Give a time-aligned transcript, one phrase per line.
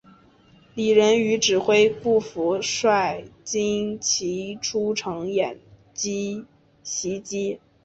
[0.73, 5.59] 李任与指挥顾福帅精骑出城掩
[5.93, 6.43] 击
[6.81, 7.59] 袭击。